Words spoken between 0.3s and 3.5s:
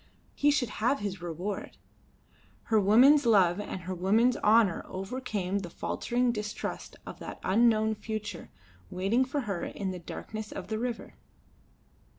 He should have his reward. Her woman's